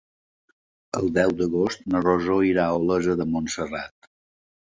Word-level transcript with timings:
El 0.99 1.11
deu 1.17 1.33
d'agost 1.41 1.83
na 1.95 2.01
Rosó 2.07 2.39
irà 2.53 2.65
a 2.71 2.81
Olesa 2.81 3.19
de 3.21 3.29
Montserrat. 3.37 4.11